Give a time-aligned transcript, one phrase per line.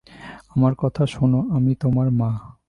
[0.55, 2.31] আমার কথা শোনো আমি তোমার মা।